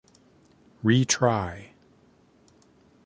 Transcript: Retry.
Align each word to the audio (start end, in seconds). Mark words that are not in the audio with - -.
Retry. 0.83 1.73